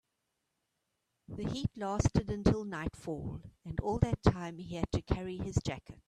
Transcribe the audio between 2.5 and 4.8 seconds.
nightfall, and all that time he